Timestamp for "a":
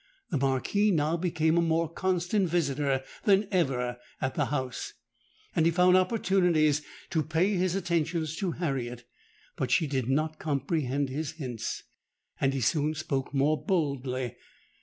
1.59-1.61